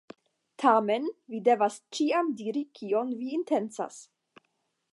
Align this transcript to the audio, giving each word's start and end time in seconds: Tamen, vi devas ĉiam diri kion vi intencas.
Tamen, 0.61 1.03
vi 1.33 1.41
devas 1.49 1.77
ĉiam 1.97 2.31
diri 2.39 2.63
kion 2.79 3.13
vi 3.21 3.29
intencas. 3.39 4.01